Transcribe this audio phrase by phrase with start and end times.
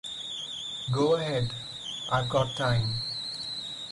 [0.91, 1.51] Go ahead,
[2.11, 2.95] I've got time.